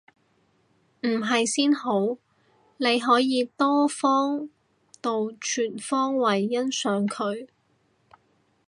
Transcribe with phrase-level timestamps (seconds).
[1.01, 2.17] 唔係先好，
[2.77, 4.49] 你可以多方
[4.99, 7.47] 度全方位欣賞佢